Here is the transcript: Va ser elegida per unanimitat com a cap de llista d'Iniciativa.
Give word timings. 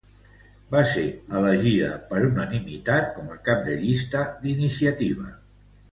Va 0.75 0.79
ser 0.93 1.03
elegida 1.41 1.91
per 2.13 2.23
unanimitat 2.29 3.11
com 3.19 3.29
a 3.35 3.39
cap 3.51 3.63
de 3.71 3.77
llista 3.83 4.25
d'Iniciativa. 4.47 5.29